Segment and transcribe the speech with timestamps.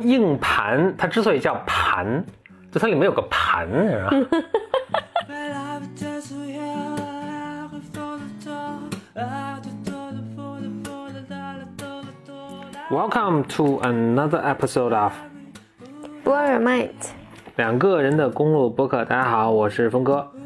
[0.00, 2.24] 硬盘它之所以叫盘，
[2.72, 4.10] 就它里面有个盘，是吧.
[12.90, 15.12] Welcome to another episode of
[16.24, 16.90] Blow your mind，
[17.56, 19.04] 两个人的公路播客。
[19.04, 20.39] 大家好，我是峰哥。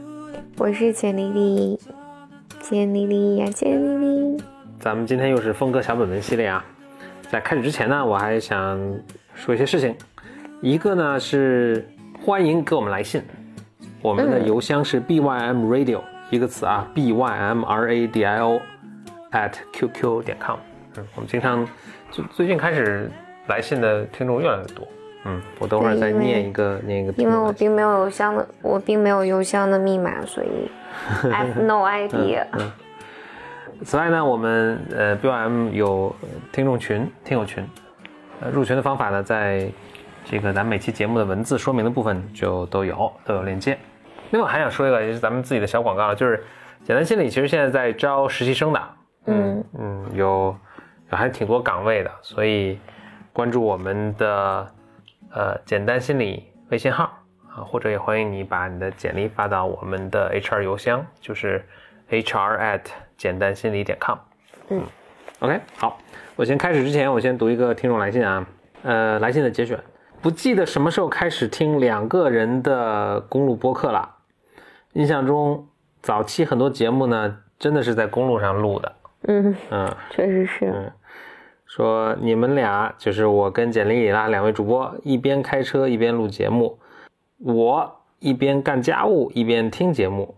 [0.57, 1.79] 我是简丽丽，
[2.61, 4.43] 简丽丽呀，简丽丽。
[4.79, 6.65] 咱们今天又是峰哥小本本系列啊。
[7.29, 8.79] 在开始之前呢，我还想
[9.35, 9.97] 说一些事情。
[10.63, 11.85] 一个呢是
[12.25, 13.21] 欢迎给我们来信，
[14.01, 18.61] 我们的邮箱是 bym radio 一个词啊，bym r a d i o
[19.33, 20.59] at qq 点 com。
[20.97, 21.69] 嗯，我们经常
[22.13, 23.11] 最最近开始
[23.49, 24.87] 来信的听众越来越多。
[25.25, 27.53] 嗯，我等会儿再念一个那个因为我。
[27.53, 30.71] 并没有邮箱的，我并没有邮箱的密码，所以
[31.31, 32.47] I have no idea。
[32.53, 32.71] 嗯
[33.85, 37.69] 此外呢，我们呃 BOM 有呃听众群、听友群，
[38.41, 39.69] 呃入群的方法呢，在
[40.25, 43.77] 这个咱们每期节目的文字说明的部分就都有都有链接。
[44.31, 46.43] 另外还想说一个，也是咱们自己的小广告，就是
[46.85, 48.81] 简单心理其实现在在招实习生的，
[49.27, 50.57] 嗯嗯，有
[51.11, 52.79] 有还挺多岗位的，所以
[53.33, 54.67] 关注我们的
[55.35, 57.05] 呃简单心理微信号
[57.49, 61.65] 啊，或者也欢迎你把你的简历发到我们的 HR 邮箱，就是
[62.09, 62.83] HR at
[63.17, 64.19] 简单心理点 com。
[64.69, 64.83] 嗯
[65.41, 65.99] ，OK，好，
[66.37, 68.47] 我先开始之前，我先读一个听众来信啊，
[68.83, 69.79] 呃，来信的节选，
[70.23, 74.17] 不记得什么时候开始听两个人的公路播客了，
[74.95, 75.69] 印象中
[76.01, 78.93] 早期很多节目呢，真的是在公路上录的，
[79.29, 79.97] 嗯，嗯。
[80.11, 80.67] 确实是。
[80.67, 80.93] 嗯，
[81.75, 86.79] 说你们俩就是我跟简丽丽啦两位主播，一边开车一边录节目，
[87.39, 90.37] 我一边干家务一边听节目，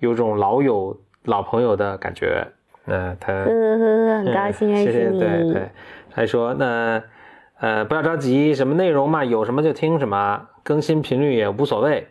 [0.00, 2.46] 有种老友老朋友的感觉。
[2.84, 5.16] 那他呵呵呵，很高兴认识你。
[5.18, 5.70] 对对，
[6.10, 7.02] 他说那
[7.60, 12.06] 呃不要着急，什么内容嘛，有什么就听什么，更新频率也无所谓，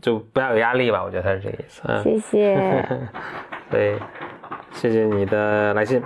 [0.00, 1.04] 就不要有压力吧。
[1.04, 1.82] 我觉得他是这个意思。
[1.84, 2.88] 嗯，谢谢。
[3.70, 3.98] 对，
[4.72, 6.02] 谢谢你的来信。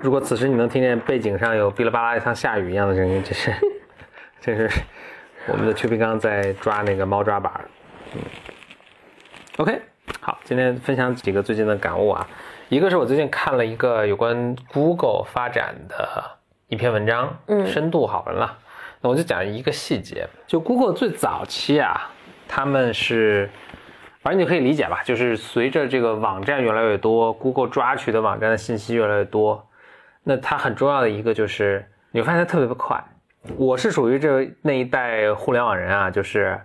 [0.00, 3.52] 如果此时你能听见背景上有噼里啪啦像下雨一样的声音，这是
[4.40, 4.70] 这是
[5.48, 7.52] 我们的邱平刚在抓那个猫抓板。
[8.14, 8.20] 嗯
[9.56, 9.80] ，OK，
[10.20, 12.26] 好，今天分享几个最近的感悟啊。
[12.68, 16.38] 一个是我最近看了一个有关 Google 发展的
[16.68, 18.56] 一篇文章，嗯深度好文了。
[19.00, 22.10] 那我就讲一个细节，就 Google 最早期啊，
[22.46, 23.50] 他们是，
[24.20, 29.67] 反正你可以理解吧，就是随着这个网站越来越多，Google 抓取的网站的信息越来越多，
[30.28, 33.02] 那它很重要的一个就是，你会发现它特别的快。
[33.56, 36.60] 我是属于这那一代互联网人啊，就是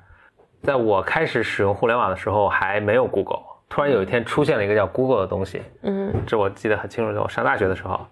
[0.63, 8.06] 在我开始使用互联网的时候还没有 Google，突然有一天出现了一个叫 Google 的东西，嗯这我记得很清楚，我上大学的时候，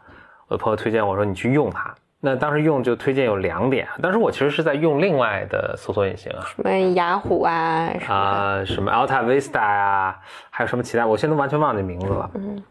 [0.48, 1.94] 我的朋友推荐我说你去用它。
[2.22, 10.18] 那当时用就推荐有两点，当时我其实是在用另外的搜索引擎啊，什么雅虎啊，什么啊、什么 Alta Vista 呀、
[10.50, 12.32] 还有什么其他，我现在都完全忘记名字了。
[12.36, 12.64] 嗯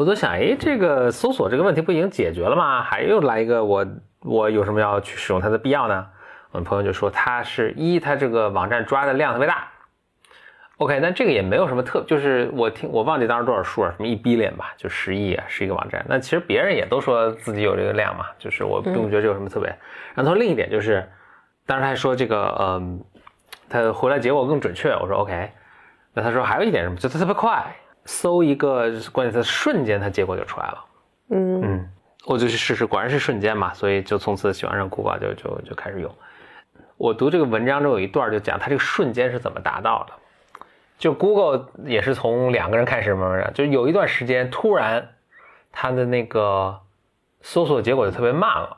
[0.00, 2.82] 我就想，哎，这个搜索这个问题不已经解决了吗？
[2.82, 3.86] 还又来一个我，
[4.22, 6.06] 我有什么要去使用它的必要呢？
[6.52, 9.68] 我们朋友就说，它是一，它这个网站抓的量特别大。
[10.78, 16.02] OK，那这个也没有什么特，就是我听我忘记当时多少数了，什么一 billion 吧，就十亿啊，是一个网站。
[16.08, 19.68] 那其实别人也都说自己有这个量嘛，就是我并不觉得这有什么特别。
[20.14, 21.06] 然后他说另一点就是，
[21.66, 23.04] 当时他还说这个，嗯，
[23.68, 24.92] 他回来结果更准确。
[24.92, 25.50] 我说 OK，
[26.14, 27.62] 那他说还有一点什么，就它特别快，
[28.10, 30.84] 搜一个关键词瞬间，它结果就出来了。
[31.28, 31.88] 嗯嗯，
[32.26, 36.12] 我就去试试，果然是瞬间嘛，所以就从此喜欢上 Google，就就就开始用。
[36.96, 40.12] 我读这个文章中有一段就讲它这个瞬间是怎么达到的。
[40.98, 45.08] 就 Google 也是从两个人开始慢慢的，就有一段时间突然
[45.72, 46.78] 它的那个
[47.40, 48.76] 搜索结果就特别慢了，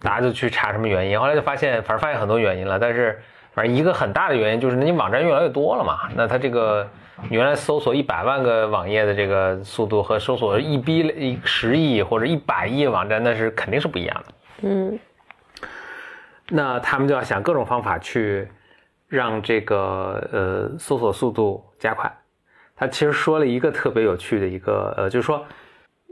[0.00, 3.22] 大家就去查什么原因，后来就发现，反正发现很多原因了，但是
[3.54, 6.90] 反正一个很大的原因就是你网站越来越多了嘛，那它这个你
[7.30, 14.34] 你原来搜索一百万个网页的这个速度和搜索一 B 一十亿或者一百亿网站那是肯定是不一样的。
[14.62, 14.98] 嗯
[16.48, 18.46] 那他们就要想各种方法去
[19.08, 22.10] 让这个呃搜索速度加快。
[22.76, 25.44] 他其实说了一个特别有趣的一个呃，就是说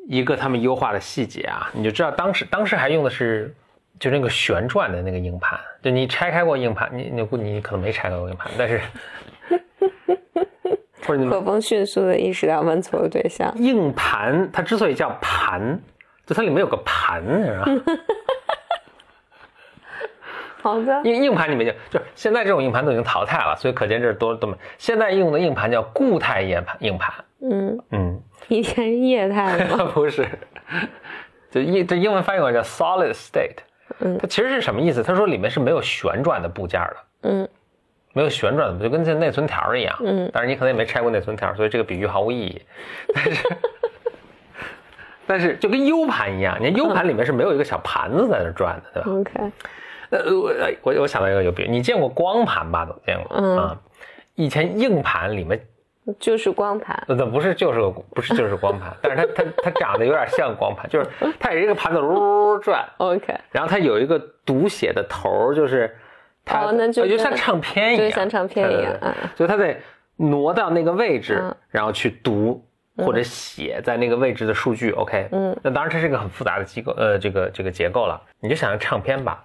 [0.09, 3.55] 一个他们优化的细节啊，你就知道当时当时还用的是
[4.01, 8.81] 就那个旋转的那个硬盘，就你拆开过硬盘，你你估你可能没拆开过硬盘，但是
[11.29, 13.53] 何峰迅速的意识到问错了对象。
[13.57, 15.79] 硬盘它之所以叫盘，
[16.27, 17.65] 就它里面有个盘，是吧？
[20.63, 24.57] 好的，硬硬盘里面就就现在这种硬盘都已经淘汰了，所以可见这是多多么。
[24.79, 27.13] 现在用的硬盘叫固态硬盘，硬盘，
[27.43, 28.19] 嗯，嗯，
[28.49, 29.85] 以前是液态的吗？
[29.93, 30.27] 不是，
[31.51, 33.59] 就英这英文翻译过来叫 solid state，
[34.01, 35.03] 嗯它其实是什么意思？
[35.03, 37.49] 他说里面是没有旋转的部件的，嗯
[38.15, 39.95] 没有旋转的，就跟这内存条一样。
[40.03, 42.63] 嗯但是你可能也没拆过内存条，所以这个比喻毫无意义。
[43.13, 43.49] 但是，
[45.27, 49.53] 但是就跟 U 盘一样，你看 U 盘里面是没有一个小盘子在那转的，对吧？，OK，
[50.11, 50.53] 呃，我
[50.83, 52.87] 我我想到一个有比喻，你见过光盘吧？
[52.87, 53.77] 都见过嗯啊。
[54.37, 55.61] 以前硬盘里面，
[56.19, 57.03] 就是光盘。
[57.09, 61.09] 呃，不是就是个不是就是光盘，但是它它它长得有点像光盘，就是
[61.41, 65.97] 它也是一个盘子呜呜转， OK，然后它有一个读写的头，就是
[66.45, 69.77] 它，哦那就呃就像唱片一样，就像唱片一样对对对嗯所以它得
[70.17, 72.65] 挪到那个位置，嗯然后去读
[72.97, 74.91] 或者写在那个位置的数据。
[74.93, 78.21] OK，嗯，那当然它是一个很复杂的机构，呃，这个这个结构了。
[78.41, 79.45] 你就想象唱片吧，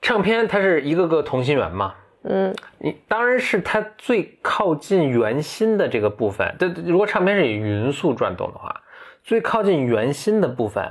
[0.00, 1.94] 唱片它是一个个同心圆嘛，
[2.24, 6.54] 嗯你当然是它最靠近圆心的这个部分。
[6.58, 8.82] 对，对如果唱片是以匀速转动的话，
[9.22, 10.86] 最靠近圆心的部分，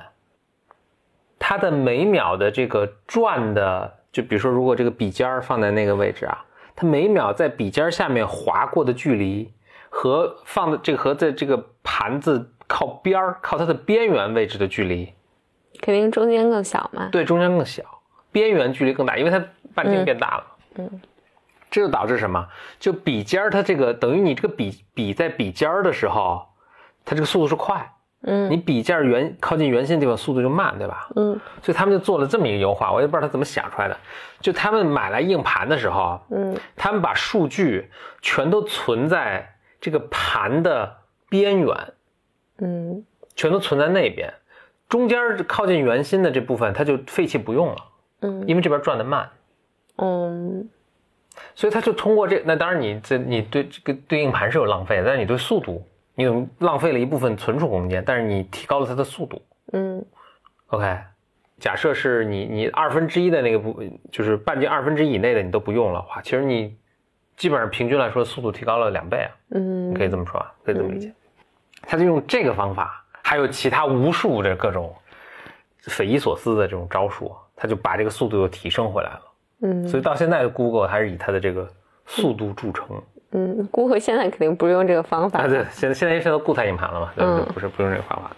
[1.37, 6.43] 它的每秒的这个转的，就比如说，如果这个笔尖儿放在那个位置啊，
[6.75, 9.51] 它每秒在笔尖儿下面划过的距离，
[9.89, 15.13] 和放的这个和在这个盘子靠边儿、靠它的边缘位置的距离，
[15.79, 17.09] 肯定中间更小嘛。
[17.11, 17.83] 对，中间更小，
[18.31, 19.43] 边缘距离更大，因为它
[19.73, 20.43] 半径变大了。
[20.75, 21.01] 嗯
[21.69, 22.45] 这就导致什么？
[22.81, 26.45] 就笔尖儿它这个等于你这个笔笔在笔尖儿的时候，
[27.05, 27.89] 它这个速度是快，
[28.23, 31.09] 嗯你笔尖儿圆靠近圆心的地方速度就慢，对吧？
[31.15, 33.97] 嗯所以他们就做了这么一个优化，我也不知道他怎么想出来的。
[34.39, 37.89] 就他们买来硬盘的时候，嗯他们把数据
[38.21, 40.97] 全都存在这个盘的
[41.29, 41.93] 边缘，
[42.59, 43.03] 嗯
[43.35, 44.33] 全都存在那边，
[44.87, 47.77] 中间靠近圆心的这部分它就废弃不用了，
[48.21, 49.29] 嗯因为这边转的慢。
[49.97, 50.69] 嗯
[51.55, 55.83] 所以他就通过这，那当然你这你对这个对硬盘是有浪费，但是你对速度，
[56.15, 59.41] 你有浪费了一部分存储空间，但是你提高了它的速度。
[59.73, 60.03] 嗯
[60.67, 60.97] OK，
[61.57, 63.81] 假设是你你二分之一的那个部，
[64.11, 66.75] 就是半径二分之一以内的你都不用了，话，其实你
[67.35, 71.13] 基本上平均来说速度提高了两倍啊，嗯你可以这么说啊，可以这么理解。
[71.83, 74.93] 他就用这个方法，还有其他无数的各种
[75.83, 79.21] 匪夷所思的这种招数，他就把这个速度又提升回来了。
[79.61, 81.67] 嗯所以到现在，Google 还是以它的这个
[82.05, 83.01] 速度著称。
[83.31, 85.47] 嗯，Google 现在肯定不是用这个方法啊，。
[85.47, 88.31] 对，现在现在现在都固态硬盘了嘛，对，嗯就不是不用这个方法。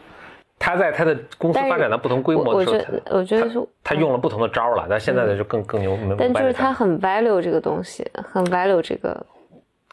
[0.60, 5.98] 他在他的公司发展到不同规模的时候，我觉得，我觉得是，他用了不同的招儿了，但现在的就更更牛。
[6.18, 9.26] 但就是他很 value 这个东西，很 value 这个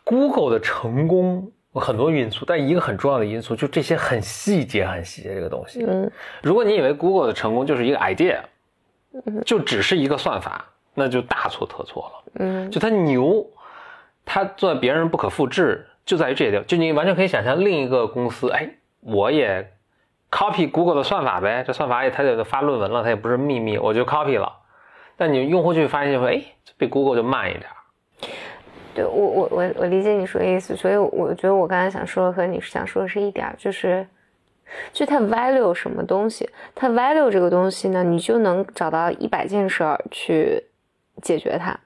[0.05, 5.85] ，Google 的成功有很多因素，但一个很重要的因素就这些很细节、很细节这个东西。
[5.85, 6.09] 嗯
[6.41, 8.39] 如果你以为 Google 的成功就是一个 idea，
[9.45, 10.65] 就只是一个算法，
[10.95, 12.33] 那就大错特错了。
[12.35, 13.45] 嗯就它牛，
[14.33, 16.65] 它做别人不可复制，就在于这一点。
[16.65, 19.73] 就你完全可以想象另一个公司，哎，我也
[20.31, 24.53] copy Google 的算法呗，这算法也它也发论文了，它也不是秘密，我就 copy 了。
[25.17, 26.45] 但你用户去发现就会，哎，
[26.79, 27.67] 比 Google 就慢一点。
[28.95, 34.07] 对我我我我理解你说的意思，所以我觉得我刚才想说和你想说的是一点儿，就是，
[34.93, 40.67] 就它 value 什么东西，它 value 这个东西呢，你就能找到一百件事儿去
[41.21, 41.77] 解决它，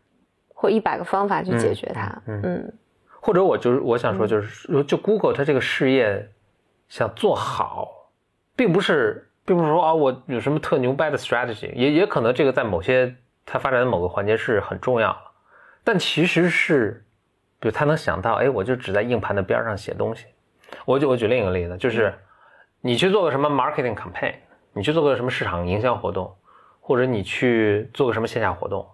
[0.64, 2.06] 或一百个方法去解决它。
[2.26, 2.72] 嗯嗯
[3.20, 6.26] 或者我就是我想说，就是就 Google 它这个事业
[6.88, 8.10] 想做好，
[8.56, 15.18] 并不是并不是说啊我有什么特牛掰的 strategy，也也可能这个在某些它发展的某个环节是很重要的，
[15.82, 17.04] 但其实是，
[17.60, 20.26] 比如他能想到，哎，我就只在硬盘的边上写东西。
[20.84, 22.12] 我就我举另一个例子，就是
[22.80, 24.34] 你去做个什么 marketing campaign，
[24.72, 26.34] 你去做个什么市场营销活动，
[26.80, 28.86] 或者你去做个什么线下活动，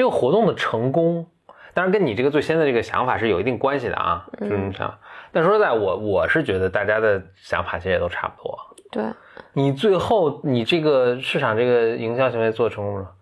[0.00, 1.26] 这个活动的成功。
[1.74, 4.98] 当然，跟你这个最先的这个想法是有一定关系的啊，就是你想。
[5.30, 8.58] 但说实在，我我是觉得大家的想法其实也都差不多。
[8.90, 9.04] 对，
[9.52, 13.12] 你最后你这个市场这个营销行为做成功了，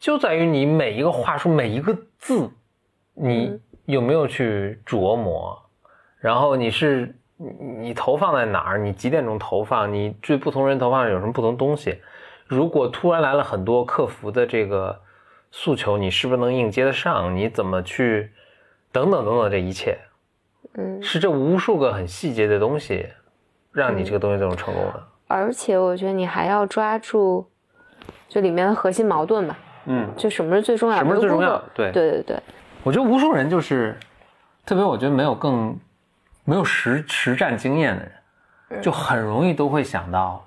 [0.00, 2.50] 就在于你每一个话术每一个字，
[3.14, 5.56] 你有没有去琢磨，
[6.18, 7.48] 然后你是你
[7.78, 12.02] 你投放在哪儿，你几点钟投放，你对不同人投放有什么不同东西。
[12.48, 15.00] 如果突然来了很多客服的这个
[15.56, 17.34] 诉求，你是不是能应接得上？
[17.34, 18.32] 你怎么去
[18.90, 19.96] 等等等等这一切，
[20.72, 23.06] 嗯，是这无数个很细节的东西，
[23.70, 25.00] 让你这个东西最终成功的。
[25.28, 27.48] 而且我觉得你还要抓住，
[28.28, 31.92] 就里面的核心矛盾吧，嗯，就什么是最重要，什么是最重要对。
[31.92, 32.42] 对对对，
[32.82, 33.96] 我觉得无数人就是，
[34.66, 35.78] 特别我觉得没有更
[36.44, 38.02] 没有实实战经验的
[38.70, 40.44] 人，就很容易都会想到，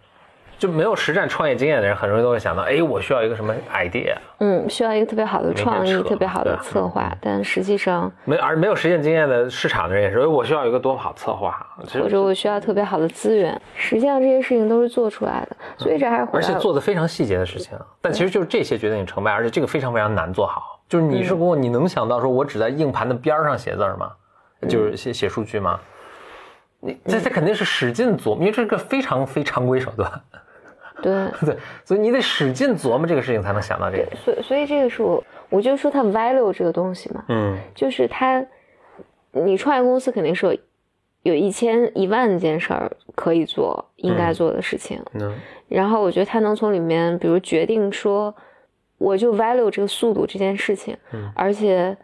[0.58, 11.66] 就没有实战创业经验的人，很容易都会想到，哎，我需要一个什么 idea，嗯，需要一个特别好的创意，特别好的策划，但实际上，没而没有实践经验的市场的人也是，哎，我需要一个多好策划，
[12.02, 20.80] 或者我需要特别好的资源，实际上这些事情都是做出来的，所以这还是回而且做的非常细节的事情，但其实就是这些决定你成败，而且这个非常非常难做好。
[20.90, 24.12] 就是你是给我，你能想到说我只在硬盘的边儿上写字儿吗？
[24.68, 25.80] 就是写写数据吗？
[26.80, 30.10] 你这这肯定是使劲琢磨，因为这是个非常非常规手段，
[31.04, 31.30] 对。
[31.46, 34.16] 对，所以你得使劲琢磨这个事情才能想到这个。
[34.16, 38.46] 所以所以这个是我，我就说它 value 这个东西嘛，嗯就是它，
[39.32, 40.58] 你创业公司肯定是有
[41.24, 45.01] 有一千一万件事儿可以做，应该做的事情。
[45.13, 45.34] 嗯
[45.68, 48.34] 然后我觉得它能从里面，比如决定说，
[48.98, 51.96] 我就 value 这个速度这件事情，嗯而且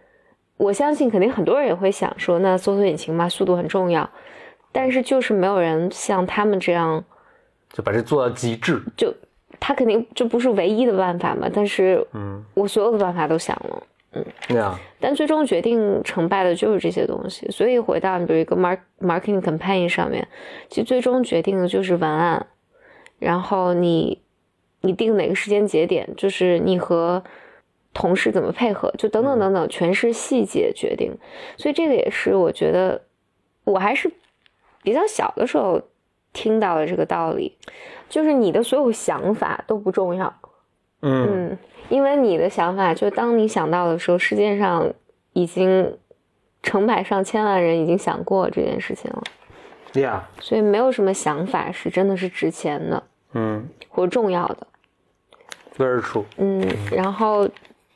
[0.58, 4.10] 我相信肯定很多人也会想说，那搜索引擎嘛，速度很重要，
[4.74, 7.04] 但是就是没有人像他们这样，
[7.74, 8.82] 就把这做到极致。
[8.96, 9.14] 就
[9.60, 13.84] 他肯定这不是唯一的办法嘛，但是嗯，我所有的办法都想了。
[14.48, 20.28] 那样，但最终决定成败的就是这些东西，所以回到比如一个 mark marketing campaign 上面，
[20.70, 22.46] 其实最终决定的就是文案，
[23.18, 24.22] 然后你
[24.82, 27.24] 你定哪个时间节点，就是你和
[27.92, 31.18] 同事怎么配合，就等等等等，全是细节决定。
[31.58, 33.02] 所以这个也是我觉得
[33.64, 34.12] 我还是
[34.84, 35.82] 比较小的时候
[36.34, 37.56] 听到了这个道理，
[38.10, 40.34] 就是你的所有想法都不重要，
[41.02, 41.58] 嗯嗯，
[41.90, 44.92] 因为你的想法，就当你想到的时候，世界上
[45.34, 45.98] 已经
[46.62, 49.24] 成百上千万人已经想过这件事情了，
[49.92, 54.68] 对呀，所以没有什么想法是真的是值钱的嗯或重要的。
[55.78, 56.24] ，very true。
[56.38, 57.48] 嗯，然后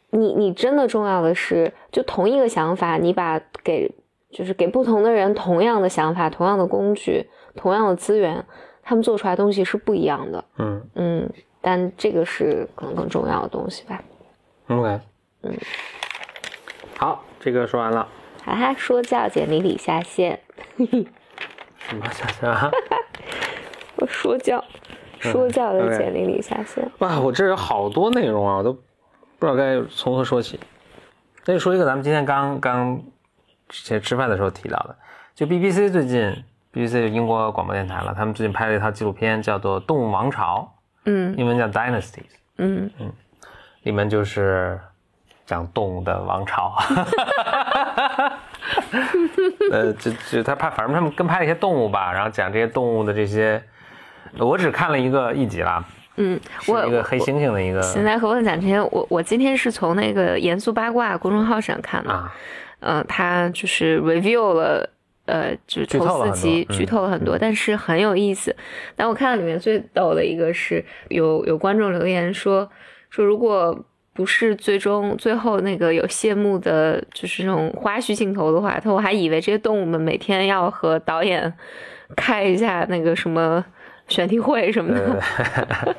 [0.10, 3.92] 你你真的重要的是，就同一个想法，你把给
[4.30, 8.46] 就是给不同的人同样的想法、同样的工具、同样的资源，
[8.82, 10.46] 他们做出来的东西是不一样的。
[10.58, 14.02] 嗯嗯，但这个是可能更重要的东西吧。
[14.68, 15.00] ，OK，
[15.42, 15.54] 嗯，
[16.98, 18.08] 好，这个说完了。
[18.46, 20.40] 哈哈，说教简历里下线，
[21.80, 22.72] 什么下线啊？
[23.98, 24.64] 我说教，
[25.20, 26.90] 说教的简历里下线。
[27.00, 30.60] 哇，我这有好多内容啊，我都不知道该从何说起。
[31.46, 33.02] 那就说一个咱们今天刚刚
[33.68, 34.96] 之前吃饭的时候提到的，
[35.34, 36.44] 就 BBC 最近
[36.74, 40.74] ，BBC 就英国广播电台了，他们最近拍了一套纪录片，叫做《动物王朝
[41.06, 42.24] 嗯》，英文叫 Dynasties，
[42.58, 43.12] 嗯嗯，
[43.84, 44.80] 里面就是
[45.46, 46.78] 讲动物的王朝。
[49.72, 53.62] 呃，就就他拍，反正他们跟拍了一些动物吧，然后讲这些动物的这些，
[54.38, 55.84] 我只看了一个一集啦，
[56.16, 62.34] 嗯，是我一个黑猩猩的一个现在和我讲这些，我我今天是从那个严肃八卦公众号上看的，啊，
[62.80, 64.90] 呃，他就是 review 了。
[65.28, 68.56] 呃，就是头四集嗯剧透了很多，但是很有意思。
[68.96, 72.70] 但我看到里面最逗的一个是有有观众留言说
[73.10, 81.54] 说如果不是最终最后那个有谢幕的，就是这种花絮镜头的话，他我还以为这些动物们每天要和导演
[82.18, 83.64] 开一下那个什么
[84.08, 85.22] 选题会什么的。
[85.78, 85.94] 对，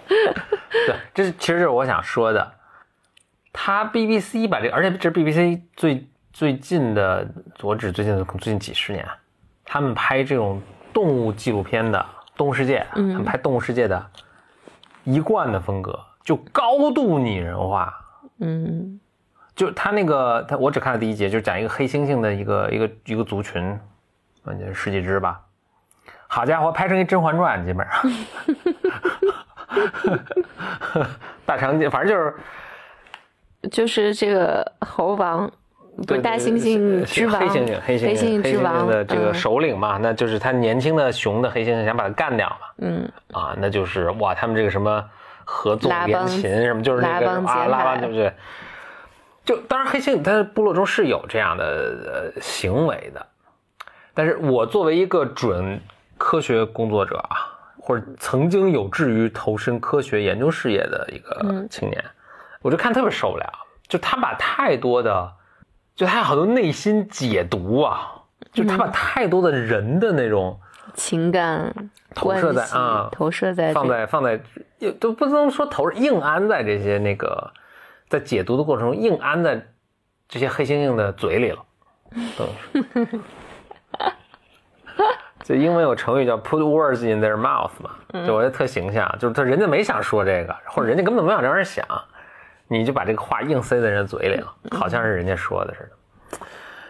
[0.87, 2.55] 对，这是其实这是我想说的。
[3.53, 6.07] 他 BBC 把这个，而且这 BBC 最
[6.39, 7.27] 最近的，
[7.63, 9.05] 我指最近的最近几十年，
[9.65, 11.99] 他们拍这种动物纪录片的
[12.37, 14.07] 《动物世界》，他们拍《动物世界》的
[15.03, 17.93] 一贯的风格，就高度拟人化。
[18.39, 19.01] 嗯
[19.57, 23.77] 就他那个，他我只看了第一节，就是讲一个黑猩猩的一个一个一个族群，
[24.45, 25.41] 反正十几只吧。
[26.29, 28.01] 好家伙，拍成一《甄嬛传》，基本上。
[31.45, 32.35] 大长今，反正就是
[33.73, 35.51] 就是这个猴王，
[36.07, 39.35] 不是大猩猩之王，黑猩猩，黑猩黑猩猩之王的这个嗯。
[39.35, 43.13] 首领嘛，那就是他年轻的熊的黑猩猩想把他干掉嘛，嗯。
[43.33, 45.05] 啊，那就是哇，他们这个什么
[45.45, 48.33] 合纵拉帮连秦什么，就是那拉个啊，拉帮派对不对？
[49.45, 53.27] 就当然黑猩猩它部落中是有这样的呃行为的，
[54.15, 55.81] 但是我作为一个准
[56.17, 57.37] 科学工作者啊，
[57.81, 61.67] 或者曾经有志于投身科学研究事业的一个嗯。
[61.71, 62.05] 青年，
[62.61, 63.51] 我就看特别受不了，
[63.89, 65.33] 就他把太多的，
[65.99, 68.13] 就他有好多内心解读啊，
[68.53, 70.57] 就他把嗯太多的人的那种。
[70.95, 71.75] 情感
[72.15, 74.41] 投射在啊投射在放在放在，
[74.79, 77.53] 也都不能说投硬安在这些那个，
[78.09, 79.61] 在解读的过程中硬安在
[80.29, 81.59] 这些黑猩猩的嘴里了，
[82.39, 83.21] 都是。
[85.43, 87.91] 就英文有成语叫 put words in their mouth 嘛，
[88.25, 91.85] 就我觉得特形象，就是他人家没想说这个，或者人家根本没往这玩意儿想，
[92.69, 96.39] 你就把这个话硬塞在人嘴里了，好像是人家说的似的。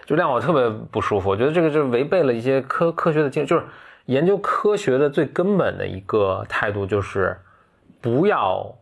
[0.04, 1.28] 就让我特别不舒服。
[1.28, 3.64] 我觉得这个就违背了一些科科学的精，就是
[4.06, 7.38] 研究科学的最根本的一个态度，就是
[8.00, 8.74] 不要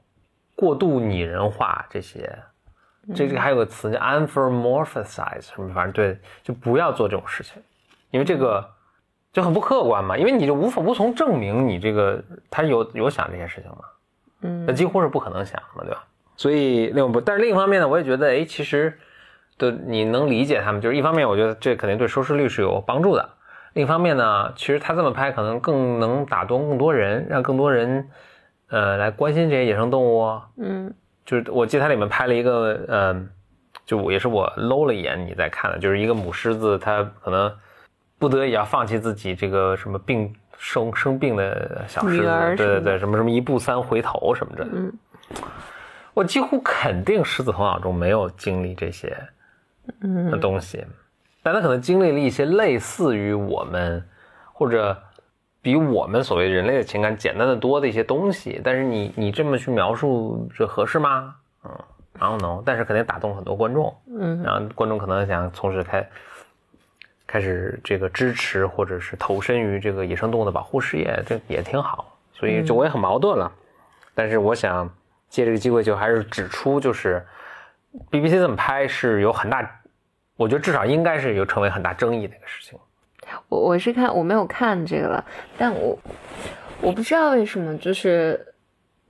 [0.54, 2.32] 过度拟人化这些。
[3.14, 7.62] 这这还有个词叫 anthropomorphize 什么，反正对，就不要做这种事情，
[8.10, 8.68] 因为这个
[9.32, 13.78] 就很不客观嘛，因为你就无法无从证明你这个他有有想这些事情吗？
[14.42, 16.04] 嗯那几乎是不可能想的，对吧？
[16.36, 18.98] 所以另不，但是另一方面呢，我也觉得，哎，其实
[19.58, 23.22] 的你能理解他们，就是一方面，我觉得这肯定对收视率是有帮助的；
[23.72, 28.08] 另一方面呢，其实他这么拍可能更能打动更多人，让更多人
[28.68, 30.42] 呃来关心这些野生动物哦。
[30.58, 30.92] 嗯
[31.24, 33.28] 就是我记得它里面拍了一个，嗯、
[33.84, 37.52] 就我也是我搂了一眼你在看的，就是一个母狮子，它可能
[38.16, 44.68] 不得已要放弃自己这个什么病生生病的小狮子，对对对，什么什么一步三回头什么的。
[44.72, 44.92] 嗯，
[46.16, 50.82] 我几乎肯定狮子头脑中没有经历这些的嗯东西，
[51.42, 54.02] 但他可能经历了一些类似于我们
[54.54, 54.96] 或者
[55.60, 58.58] 比我们所谓人类的情感简单的多的一些东西。
[58.64, 61.34] 但是你你这么去描述，这合适吗？
[61.64, 61.70] 嗯
[62.18, 62.62] ，I don't know。
[62.64, 66.08] 但是肯定打动很多观众，嗯然后观众可能想从事开
[67.26, 72.16] 开始这个支持或者是投身于这个野生动物的保护事业，这也挺好。
[72.32, 73.52] 所以就我也很矛盾了，
[74.14, 74.90] 但是我想
[75.28, 77.24] 借这个机会就还是指出，就是
[78.10, 79.68] BBC 这么拍是有很大，
[80.36, 82.78] 我觉得至少应该是有成为很大争议的一个事情。
[83.48, 85.24] 我我是看我没有看这个了，
[85.58, 85.98] 但我
[86.80, 88.38] 我不知道为什么，就是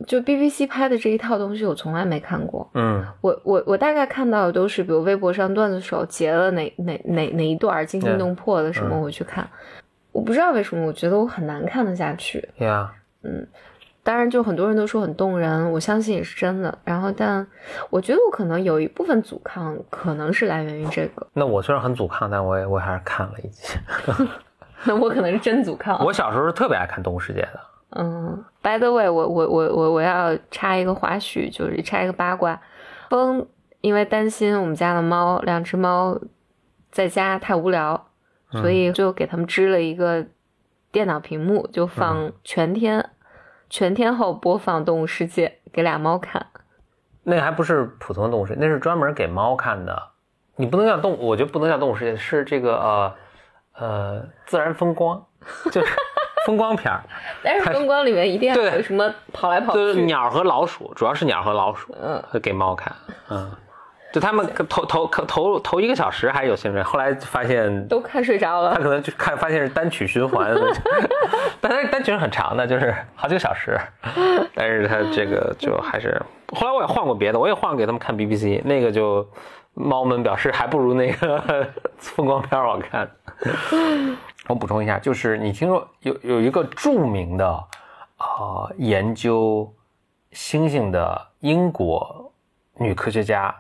[0.07, 2.69] 就 BBC 拍的这一套东西，我从来没看过。
[2.75, 9.47] 嗯我我我大概看到的都是，比如微博上段子手截了哪哪哪哪一段惊心动魄的什么，嗯我去看。
[10.13, 12.49] 我不知道为什么，我觉得我很难看得下去。
[12.57, 12.91] 对呀，
[14.07, 16.79] 当然，就很多人都说很动人，我相信也是真的。
[16.85, 17.45] 然后，但
[17.91, 21.27] 我觉得我可能有一部分阻抗，可能是来源于这个。
[21.33, 23.75] 那我虽然很阻抗，但我也我还是看了一集。
[24.87, 25.99] 那我可能是真阻抗。
[26.05, 27.61] 我小时候是特别爱看《动物世界》的。
[27.97, 32.61] 嗯，by the way，我我我我我要插一个花絮，就是插一个八卦。
[33.11, 33.45] 风
[33.81, 36.17] 因为担心我们家的猫两只猫
[36.93, 38.07] 在家太无聊，
[38.53, 40.25] 所以就给他们支了一个
[40.93, 43.11] 电脑屏幕，就放全天、
[43.69, 46.47] 全天候播放《动物世界》给俩猫看。
[47.25, 50.11] 那还不是普通的动物世界，那是专门给猫看的。
[50.57, 53.15] 你不能叫动物，我觉得不能叫动物世界，是这个呃
[53.79, 55.23] 呃自然风光，
[55.71, 55.93] 就是
[56.47, 57.03] 风光片儿，
[57.43, 62.95] 但是风光里面一定要有什么跑来跑去，就是鸟和老鼠，主要是鸟和老鼠，嗯，会给猫看，
[63.29, 63.51] 嗯，
[64.17, 68.73] 就他们头头头头一个小时还有兴趣，后来发现都看睡着了。
[68.73, 70.57] 他可能就看发现是单曲循环，
[71.61, 73.79] 但他单曲是很长的，就是好几个小时，
[74.57, 76.19] 但是他这个就还是
[76.51, 79.29] 后来我也换过别的，我也换过给他们看 BBC，那个就
[79.75, 81.69] 猫们表示还不如那个
[82.01, 83.07] 风光片儿好看。
[84.49, 87.45] 我补充一下，就是你听说有有一个著名的
[88.17, 89.71] 呃研究
[90.33, 92.33] 猩猩的英国
[92.79, 93.55] 女科学家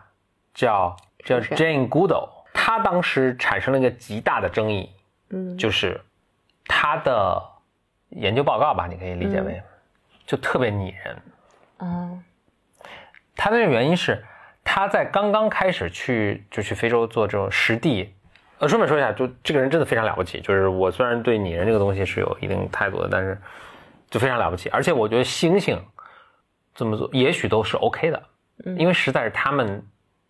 [0.56, 4.90] 叫叫 Jane Goodall，他当时产生了一个极大的争议，
[5.30, 6.00] 嗯就是
[6.64, 7.40] 他的
[8.08, 9.62] 研究报告吧，你可以理解为、
[10.26, 11.22] 就特别拟人。
[11.80, 12.24] 嗯
[13.36, 14.24] 他的原因是
[14.64, 18.14] 他在刚刚开始去就去非洲做这种实地，
[18.58, 20.40] 呃，顺便说一下，就这个人真的非常了不起。
[20.40, 23.38] 就是我虽然对拟人这个东西是有一定态度的，但是
[24.08, 24.70] 就非常了不起。
[24.70, 25.78] 而且我觉得猩猩
[26.74, 28.22] 这么做也许都是 OK 的，
[28.78, 29.86] 因为实在是他们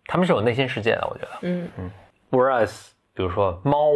[0.07, 1.29] 他们是有内心世界的，我觉得。
[1.41, 1.91] 嗯嗯
[2.31, 3.91] Whereas 比如说猫，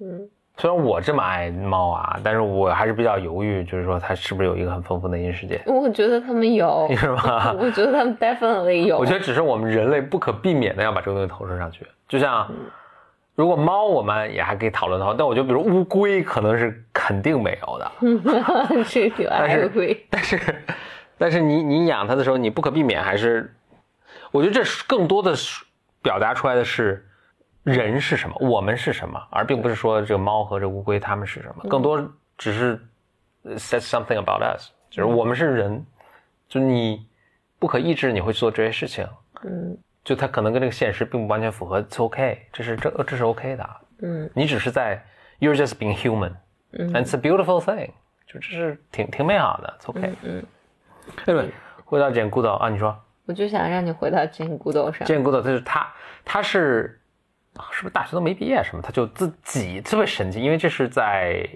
[0.00, 7.54] 嗯虽然我这么爱猫啊，但是我还是比较犹豫，就是说它是不是有一个很丰富的内心世界，我觉得他们有， 是吗？
[7.58, 8.98] 我觉得他们 definitely 有。
[8.98, 11.86] 我觉得只是我们人类不可避免的要把这个东西投射上去。
[12.08, 12.50] 就像，
[13.36, 17.92] 如果猫我们也还可以讨论的话，但我觉得比如乌龟可能是肯定没有的。
[18.90, 19.70] 这个但是
[20.10, 20.64] 但是，
[21.18, 23.54] 但是你你养它的时候，你不可避免还是，
[24.30, 25.64] 我觉得这是更多的是
[26.02, 27.06] 表达出来的是
[27.64, 32.00] 人是什么，我们是什么，而并不是说这个猫和这乌龟它们是什么，更多
[32.36, 32.78] 只是
[33.44, 35.84] says something about us，就是我们是人，
[36.48, 37.06] 就你
[37.58, 39.06] 不可抑制你会做这些事情，
[39.42, 39.76] 嗯。
[40.04, 44.30] 就它可能跟这个现实并不完全符合，it's OK，这是这这是 OK 的，嗯。
[44.32, 45.04] 你只是在
[45.38, 46.32] you're just being human，
[46.72, 46.90] 嗯。
[46.94, 47.90] and it's a beautiful thing，
[48.26, 50.14] 就这是挺挺美好的，it's OK。
[50.22, 50.42] 嗯，
[51.26, 51.50] 对对，
[51.84, 55.06] 回到简孤岛啊，你说我就想让你回到 Jane Goodall 上。
[55.06, 55.92] 简孤岛，他是他
[56.24, 56.98] 他是
[57.70, 61.46] 是不是大学都没毕业什么，他就自己特别神奇，因为这是在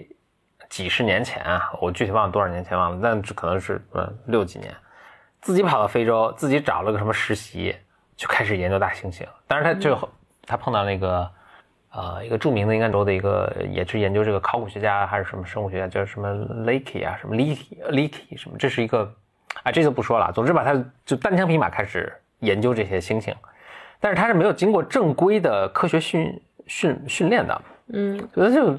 [0.69, 4.71] 几十年前啊，我具体忘了多少年前忘了，但这可能是呃六几年，
[5.41, 7.75] 自己跑到非洲，自己找了个什么实习，
[8.15, 9.25] 就开始研究大猩猩。
[9.47, 10.07] 但是他最后
[10.45, 11.27] 他碰到那个
[11.89, 16.31] 呃一个著名的应该州的一个也是研究这个考古学家还是什么生物学家，叫什么
[16.67, 19.11] Leakey 啊，什么 Leakey Leakey 什么，这是一个
[19.61, 20.31] 啊，这就不说了。
[20.33, 20.73] 总之吧，他
[21.05, 23.33] 就单枪匹马开始研究这些猩猩，
[23.99, 28.77] 但是他是没有经过正规的科学训训训练的，嗯所以就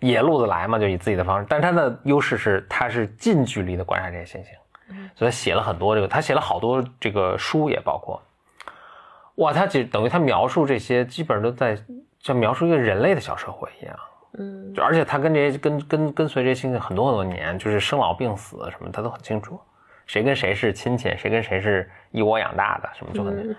[0.00, 1.46] 野路子来嘛，就以自己的方式。
[1.48, 4.48] 但是他的优势是，他是近距离的观察这些猩猩，
[5.14, 8.20] 所以他写了很多这个，他写了好多这个书，也包括，
[9.36, 11.78] 哇，他就等于他描述这些，基本上都在
[12.20, 13.96] 像描述一个人类的小社会一样。
[14.36, 19.60] 嗯就而且他跟这些跟跟跟随这些猩猩很多很多年，就是生老病死什么，他都很清楚，
[20.06, 23.56] 谁跟谁是亲戚，谁跟谁是一窝养大的，什么就很，嗯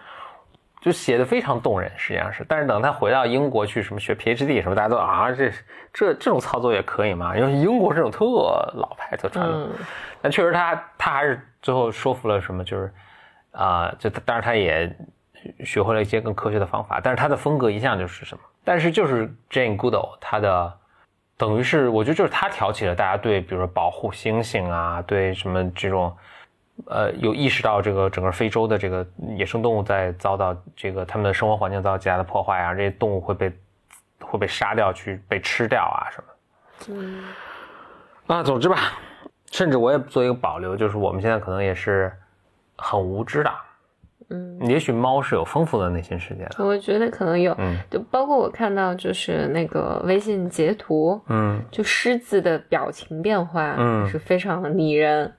[0.81, 2.45] 就写的非常动人，实际上是。
[2.47, 5.49] 但是等他回到英国去什么学 PhD 什么，大家都啊这
[5.91, 7.35] 这这种操作也可以嘛？
[7.35, 9.85] 因为英国这种特老派特传统，嗯
[10.21, 12.93] 但确实他他还是最后说服了什么，就是
[13.51, 14.95] 啊、就当然他也
[15.63, 20.77] 学会了一些更科学的方法，但是他的风格一向就是什么，但是就是 Jane Goodall 他的
[21.37, 26.15] 等于是我觉得就是他挑起了大家对比如说保护猩猩啊，对什么这种。
[26.87, 33.49] 呃，有意识到这个整个非洲的这个野生动物在遭到这个他们的生活环境遭到极大的破坏啊，这些动物会被
[34.19, 36.33] 会被杀掉去被吃掉啊什么。
[36.89, 37.23] 嗯
[38.27, 38.91] 啊，总之吧，
[39.53, 42.11] 甚至我也做一个保留，就是我们现在可能也是
[42.75, 43.49] 很无知的，
[44.29, 46.65] 嗯，也许猫是有丰富的内心世界的。
[46.65, 47.77] 我觉得可能有，嗯。
[47.91, 51.61] 就包括我看到就是那个微信截图，嗯。
[51.71, 54.07] 就狮子的表情变化，嗯。
[54.09, 55.31] 是非常拟人。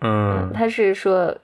[0.00, 0.50] 嗯。
[0.54, 1.36] 他是说，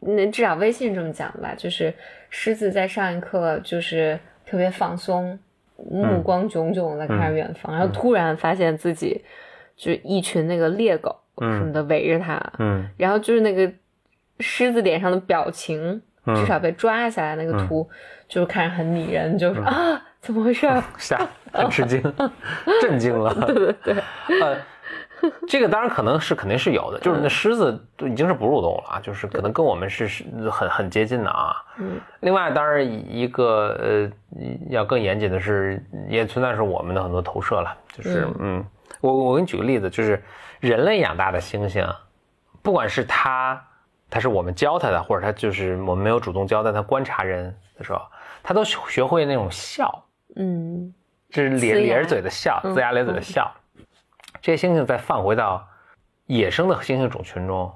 [0.00, 1.94] 那至少微信这么讲吧，就是
[2.28, 5.38] 狮子在上一刻就是特别放松，
[5.76, 9.22] 目光炯炯的看着远方，然后突然发现自己
[9.76, 11.56] 就是一群那个猎狗嗯。
[11.58, 12.84] 什么的围着他，嗯。
[12.96, 13.72] 然后就是那个
[14.40, 16.02] 狮子脸上的表情，嗯
[16.34, 17.88] 至少被抓下来那个图，
[18.28, 20.68] 就是看着很拟人，就是、啊，怎么回事？
[20.98, 21.20] 吓，
[21.52, 22.02] 很吃惊，
[22.82, 23.32] 震惊了。
[23.46, 23.94] 对对对，
[24.42, 24.56] 呃，
[25.46, 31.54] 这个当然可能是肯定是有的，就是那狮子都已经是哺乳动物了啊，就是可能跟我们是是很很接近的啊。
[31.78, 32.00] 嗯。
[32.20, 34.10] 另外，当然一个呃
[34.68, 38.64] 要更严谨的是，也存在是我们的很多投射了，就是嗯，
[39.00, 40.22] 我我给你举个例子，就是
[40.60, 41.88] 人类养大的猩猩，
[42.62, 43.62] 不管是它，
[44.16, 48.00] 它是我们教他的，或者他就是我们没有主动教，但他观察人的时候，
[48.42, 50.02] 他都学会那种笑。
[50.36, 50.90] 嗯
[51.28, 53.52] 就是咧咧着嘴的笑，嗯龇牙咧嘴的笑。
[54.40, 55.68] 这些猩猩再放回到
[56.24, 57.70] 野生的猩猩种群中，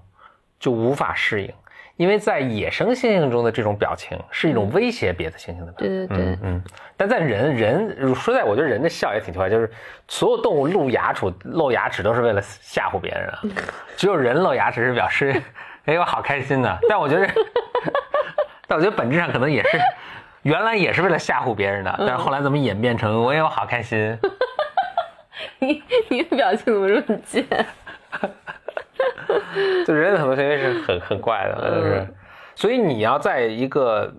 [0.58, 1.52] 就无法适应，
[1.96, 6.06] 因为在野生猩猩中的这种表情是一种威胁别的猩猩的表情。
[6.06, 6.64] 对对对嗯嗯。
[6.96, 9.70] 但在人人说在，我觉得人的笑也挺奇怪，就是
[10.08, 13.42] 所有动物露牙齿露牙齿都是为了吓唬别人啊，
[13.94, 15.42] 只有人露牙齿是表示，
[15.90, 16.78] 哎，我好开心呐。
[16.88, 17.26] 但我觉得，
[18.68, 19.78] 但我觉得本质上可能也是。
[20.42, 24.16] 原来也是为了吓唬别人的，但是后来怎么演变成我也有好开心？
[25.60, 27.44] 你你的表情怎么这么贱？
[29.86, 32.06] 就人的很多行为是很很怪的，就是，
[32.54, 34.10] 所以你要在一个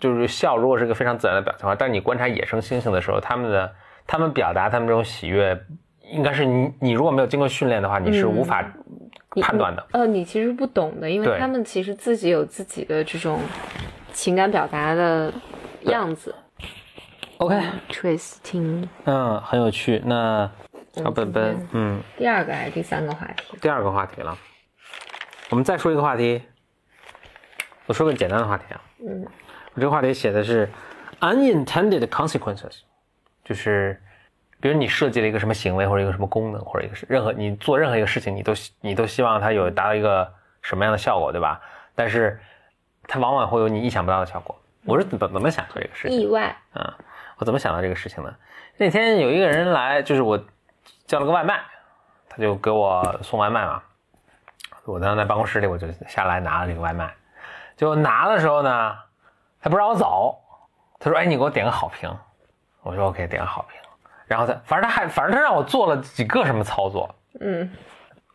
[0.00, 3.72] 就是笑，如果是一个非常自然的表情的话，但是你观察野生猩猩的时候，他们的
[4.06, 5.60] 他们表达他们这种喜悦，
[6.12, 8.87] 应该是你你如果没有经过训练的话，你是无法你
[9.42, 9.86] 判断的。
[9.92, 13.40] 呃，你其实不懂的，因为他们其实自己有自己的这种
[14.12, 15.32] 情感表达的
[15.82, 16.34] 样子。
[17.38, 20.02] OK，Trace 听嗯，很有趣。
[20.04, 20.50] 那
[20.92, 23.56] 小本本，嗯，第二个还是第三个话题？
[23.60, 24.36] 第二个话题了，
[25.50, 26.42] 我们再说一个话题。
[27.86, 29.24] 我说个简单的话题啊，嗯
[29.74, 30.68] 我这个话题写的是
[31.20, 32.80] unintended consequences，
[33.44, 34.02] 就是
[34.60, 41.60] 比如你设计了一个什么行为或者一个什么功能或者一个是任何你做任何一个事情，你都希你都希望它有达到一个什么样的效果，对吧？
[41.94, 42.40] 但是
[43.06, 44.54] 它往往会有你意想不到的效果。
[44.84, 46.20] 我是怎么怎么想到这个事情？
[46.20, 46.96] 意外，啊，
[47.36, 48.34] 我怎么想到这个事情呢？
[48.76, 50.38] 那天有一个人来，就是我
[51.06, 51.60] 叫了个外卖，
[52.28, 53.82] 他就给我送外卖嘛。
[54.84, 57.12] 我当时在办公室里，我就下来拿了这个外卖。
[57.76, 58.96] 结果拿的时候呢，
[59.60, 60.38] 他不让我走，
[60.98, 62.10] 他说：“哎，你给我点个好评。”
[62.82, 63.80] 我说：“OK，点个好评。”
[64.28, 67.12] 然后他，反正他还，反正他让我做了几个什么操作。
[67.40, 67.68] 嗯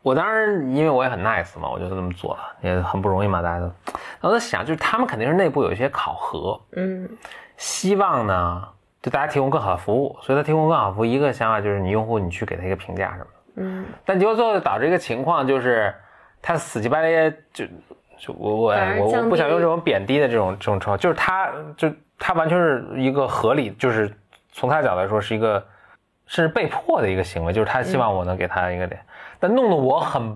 [0.02, 3.68] 我当时，因为我也很 nice 嘛，我就这么做了，也很不容易嘛，大家都。
[3.68, 7.10] 然后我在想，就是他们肯定是内部有一些考核，嗯
[7.56, 8.68] 希望呢，
[9.02, 15.96] 对大家提供更好的服务，所以他提供更好服务，一个想法就是你用户你去给他一个评价什么的，嗯，但结果最后导致一个情况就是，
[16.42, 17.66] 他死乞白赖就
[18.18, 24.14] 就我我我我不想用这种贬低的这种这种称号，就是他就他完全是一个合理，就是
[24.52, 25.66] 从他角度来说是一个
[26.34, 29.00] 甚至被迫的一个行为，就是他希望我能给他一个点，
[29.40, 30.36] 但弄得我很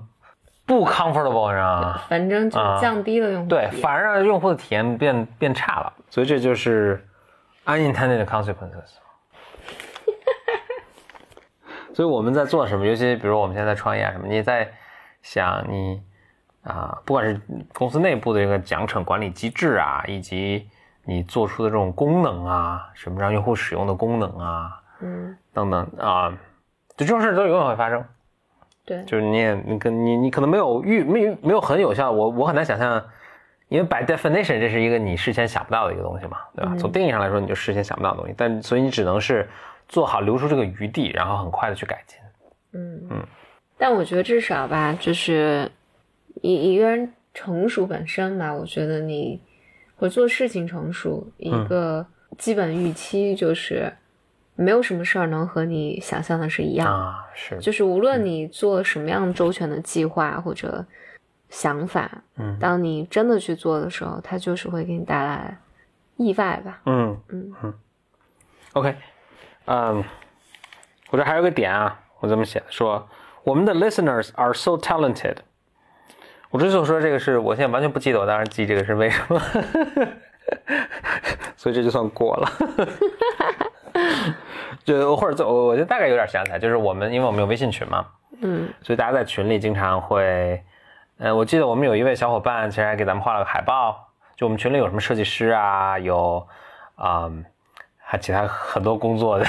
[0.63, 2.01] 不 comfortable，你知道吗？
[2.07, 7.03] 反正就啊降低了用户对，反而让用户的体验变变差了，所以这就是
[7.65, 8.93] unintended consequences。
[11.95, 14.71] 所以我们在做什么，尤其比如我们现在在创业啊什么，你在
[15.23, 15.99] 想你，
[16.61, 17.41] 啊、不管是
[17.73, 20.69] 公司内部的一个奖惩管理机制啊，以及
[21.05, 26.29] 你做出的这种功能啊，什么让用户使用的功能啊，嗯，等等啊，
[26.95, 28.03] 就这种事儿都永远会发生。
[28.85, 33.03] 对，就是你也你跟你你可能没有预没有没有很有效，我我很难想象，
[33.67, 36.73] 因为 by definition 这是一个你事先想不到的一个东西嘛，对吧？
[36.77, 39.47] 从定义上来说，你就事先想不到的东西，但所以你只能是
[39.89, 42.17] 做好留出这个余地，然后很快的去改进。
[42.73, 43.27] 嗯嗯
[43.77, 45.69] 但我觉得至少吧，就是
[46.41, 49.39] 一一个人成熟本身吧，我觉得你
[49.97, 52.05] 或做事情成熟，一个
[52.37, 53.91] 基本预期就是
[54.57, 56.91] 没有什么事儿能和你想象的是一样。
[56.91, 60.83] 啊，是，就是无论你做什么样周全的计划或者
[61.49, 65.57] 想法，嗯当你真的去做的时候，它就是会给你带来
[66.17, 66.81] 意外吧。
[66.85, 67.73] 嗯嗯嗯
[68.73, 68.95] ，OK，
[69.65, 70.03] 嗯，
[71.11, 73.07] 我这还有个点啊，我这么写的，说
[73.43, 75.37] 我们的 listeners are so talented。
[76.49, 79.39] 我之所以说这个是我现在完全不记得，我当时记这个是为什么，
[81.55, 82.49] 所以这就算过了。
[84.87, 88.07] 就或者我我就大概有点想起来，就是我们因为我们有微信群嘛，
[88.39, 88.69] 嗯。
[88.81, 90.63] 所以大家在群里经常会，
[91.17, 96.47] 呃，我记得我们有一位小伙伴，其实还给咱们画了个海报，就我们群里有什么设计师啊，有，
[96.95, 97.29] 啊、
[97.97, 99.45] 还其他很多工作的，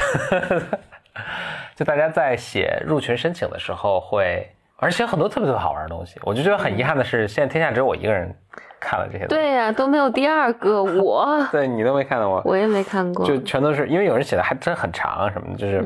[1.76, 8.32] 就大家在写入群申请的时候会，而且很多特别特别好玩的东西，我就觉得很遗憾的是，现在天下只有我一个人
[8.78, 13.26] 看了这些东西，对呀、都没有第二个 我，对你都没看到我，我也没看过。
[13.26, 15.82] 就全都是因为有人写的还真很长什么的，就是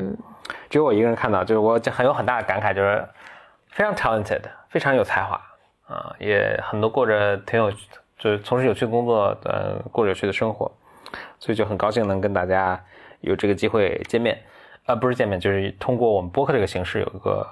[0.69, 3.03] 只有我一个人看到，就是我就很有很大的感慨，就是
[3.71, 5.41] 非常 talented，非常有才华
[5.87, 7.71] 啊、也很多过着挺有
[8.17, 10.71] 就是从事有趣的工作，呃，过着有趣的生活，
[11.39, 12.79] 所以就很高兴能跟大家
[13.21, 14.39] 有这个机会见面，
[14.85, 17.45] 呃，不是见面，就是通过我们播客这个形式有一个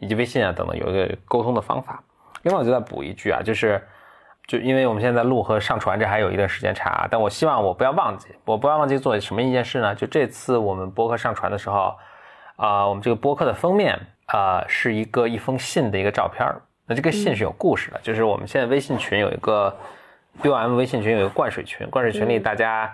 [0.00, 2.02] 以及微信啊等等有一个沟通的方法。
[2.42, 3.80] 另外，我就再补一句啊，就是
[4.48, 9.94] 就因为我们现在录和上传这还有一段时间差，但我希望我不要忘记，我不要忘记做什么一件事呢？
[9.94, 11.94] 就这次我们播客上传的时候，
[12.56, 19.76] 啊、我们这个播客的封面啊、是一个一封信的一个照片儿那这个信是有故事的，就是我们现在微信群有一个
[20.42, 22.92] BOM 微信群有一个灌水群，灌水群里大家、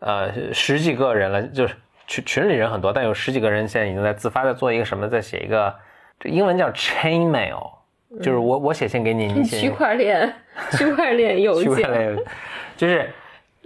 [0.00, 1.76] 呃十几个人了，就是
[2.06, 5.74] 群群里人很多，但有十几个人现在已经在自发在做一个什么，在写一个
[6.22, 7.70] 这英文叫 chain mail，
[8.22, 10.32] 就是我我写信给你，你写区块链，
[10.70, 12.18] 区块链邮 区块件，链，
[12.78, 13.10] 就是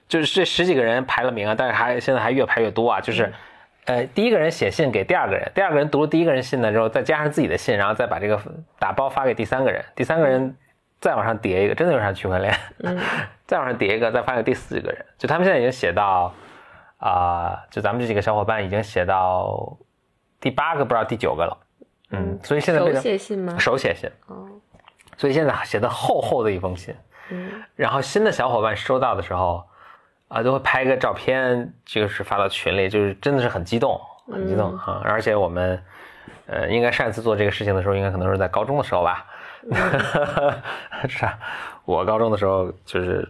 [0.08, 3.32] 就是这十几个人排了名啊，但是还现在还越排越多啊，就是。
[3.86, 8.36] 呃，第一个人写信给第二个人，第二个人读了第一个人信呢之后，再加上自己的信，然后再把这个
[8.80, 10.56] 打包发给第三个人，第三个人
[10.98, 12.52] 再往上叠一个，真的有啥区块链，
[13.46, 15.06] 再往上叠一个，再发给第四个人。
[15.16, 16.34] 就他们现在已经写到
[16.98, 19.78] 啊、就咱们这几个小伙伴已经写到
[20.40, 21.56] 第八个，不知道第九个了。
[22.10, 23.56] 嗯，所以现在变手写信吗？
[23.58, 24.46] 手写信，哦，
[25.16, 26.94] 所以现在写的厚厚的一封信。
[27.28, 29.62] 嗯然后新的小伙伴收到的时候，
[30.28, 34.00] 啊，都会拍一个照片，就是发到群里，就是真的是很激动，
[34.32, 35.02] 很激动啊！
[35.04, 35.82] 而且我们，
[36.46, 39.26] 呃，应该上一次做这个事情的时候，应该可能是在高中的时候吧，
[41.08, 41.36] 是啊，
[41.84, 43.28] 我高中的时候就是，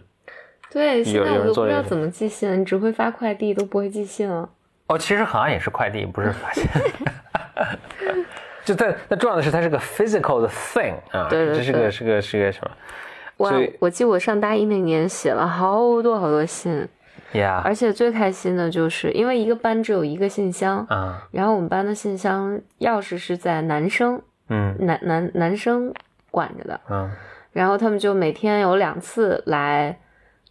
[0.69, 4.47] 对，现在都不知道怎么寄信，只会发快递，都不会寄信了。
[4.87, 6.67] 哦，其实好像也是快递，不是发现。
[8.67, 12.71] 就在那重要的是，它是个 physical 的 thing 啊，对对对这是个是个是个什么
[13.37, 13.49] 我，
[13.79, 16.85] 我记得我上大一那年写了好多好多信，
[17.31, 17.61] 呀？
[17.63, 25.93] 而且最开心的就是因为一个班只有一个信箱，啊，然后我们班的信箱钥匙是在男生嗯男男男生
[26.29, 27.09] 管着的，嗯
[27.53, 29.97] 然后他们就每天有两次来，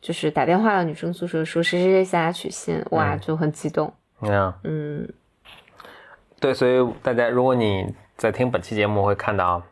[0.00, 3.92] 就是打电话到女生宿舍说谁谁谁下来取信，哇，嗯就很激动。
[4.22, 4.54] 嗯。
[4.64, 5.08] 嗯，
[6.40, 9.62] 对，所以大家，如果你在听本期节目会看到，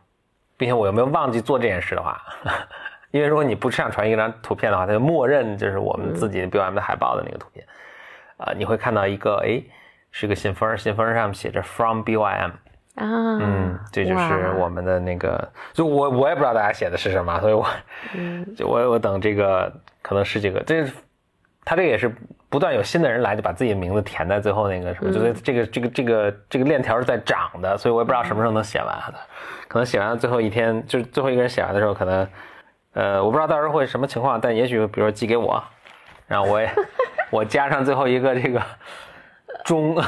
[0.55, 2.21] 并且我有没有忘记做这件事的话，
[3.11, 7.65] 因为如果你不上传一张图片的话，它就默认就是我们自己 BOM 的海报的那个图片，
[8.37, 9.61] 啊、你会看到一个，哎，
[10.11, 12.51] 是个信封，信封上面写着 From BOM，
[12.95, 17.67] 啊，嗯，这就是我们的那个，就我我也不知道大家写的是什么，所以我，
[18.13, 18.55] 嗯。
[18.55, 20.85] 就我我等这个可能十几个，这
[21.63, 22.13] 他这个也是
[22.55, 29.19] 不断有新的人来，就把自己的名字填在最后那个什么，就是这个这个这个这个链条是在涨的，所以我也不知道什么时候能写完的，
[29.67, 32.25] 可能写完最后一天，就是最后一个人写完的时候，可能，
[32.93, 35.61] 呃，我不知道到时候会什么情况，但也许比如说寄给我，
[36.27, 36.71] 然后我也
[37.29, 38.61] 我加上最后一个这个
[39.65, 40.01] 中。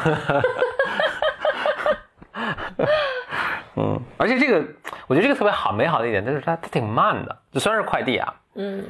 [3.75, 4.65] 嗯，而且这个，
[5.07, 8.85] 我觉得这个特别好，美好的一点就是它它挺慢的，就虽然是快递啊，嗯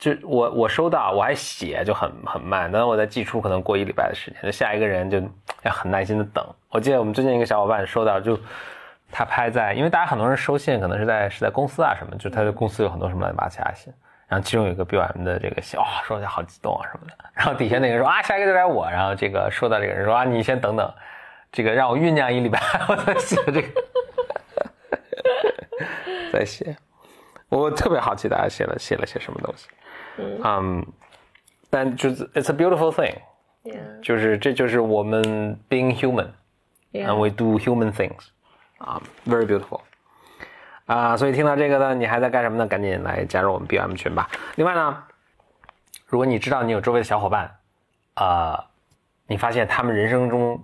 [0.00, 5.20] 就我我收到我还写就很很慢，但是我再寄出可能过一礼拜的时间，就下一个人就
[5.62, 6.42] 要很耐心的等。
[6.70, 8.38] 我记得我们最近一个小伙伴收到就
[9.12, 13.92] 他拍在，因为大家很多人收信可能是在是在公司啊什么，就他的公司有很多什么乱七八糟其他信，
[14.26, 20.90] 然后其中有一个 BOM 的这个信，哇、说起来好激动啊什么的，然后底下那个人说啊下一个就该我，然后这个收到这个人说啊你先等等，
[21.52, 22.58] 这个让我酝酿一礼拜，
[22.88, 23.68] 我再写这个，
[26.32, 26.74] 再写，
[27.50, 29.68] 我特别好奇大家写了写了些什么东西，
[30.18, 30.86] 嗯，
[31.68, 36.28] 但就是 it's a beautiful thing，Yeah, 就是这就是我们 being human。
[36.92, 38.18] and we do human things，
[38.78, 39.80] 啊、v e r y beautiful，
[40.86, 42.66] 啊、所以听到这个呢，你还在干什么呢？
[42.66, 44.28] 赶紧来加入我们 BM 群吧。
[44.56, 45.04] 另外呢，
[46.06, 47.48] 如果你知道你有周围的小伙伴，
[48.14, 48.66] 啊，
[49.28, 50.60] 你发现他们人生中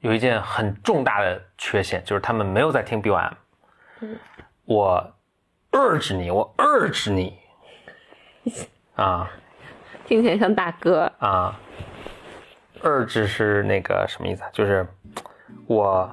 [0.00, 3.32] 有一件很重大的缺陷，就是他们没有在听 BM，
[4.64, 5.12] 我
[5.72, 7.38] urge 你，我 urge 你，
[9.02, 9.30] 啊。
[10.06, 11.10] 听起来像大哥。
[11.18, 11.58] 啊
[12.82, 14.48] ，urge 是那个什么意思啊？
[14.52, 14.86] 就是
[15.66, 16.10] 我。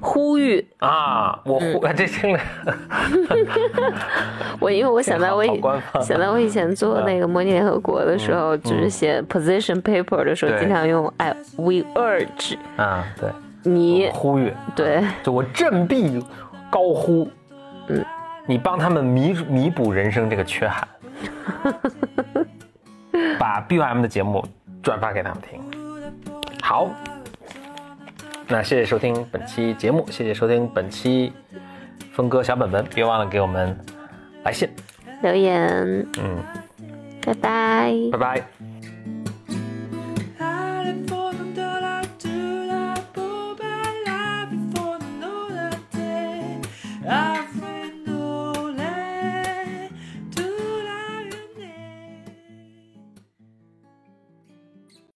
[0.00, 0.66] 呼吁。
[0.78, 1.74] 啊，我嗯。
[1.74, 2.40] 呼、这听着，
[4.60, 5.60] 我，因为我想到我以
[6.02, 13.30] 想到我以前做那个模拟联合国的时候，就是写 position paper 的时候，经常用哎 we urge 啊，对，
[13.62, 15.02] 你呼吁，对。
[15.22, 16.22] 就我振臂
[16.70, 17.28] 高呼，
[17.88, 18.04] 嗯，
[18.46, 20.86] 你帮他们弥弥补人生这个缺憾，
[23.38, 24.44] 把 BUM 的节目
[24.82, 25.60] 转发给他们听。
[26.62, 26.90] 好，
[28.48, 31.32] 那谢谢收听本期节目，谢谢收听本期
[32.12, 33.76] 峰哥小本本，别忘了给我们
[34.42, 34.68] 来信，
[35.22, 36.42] 留言，嗯，
[37.24, 37.92] 拜拜。
[38.12, 38.53] 拜拜。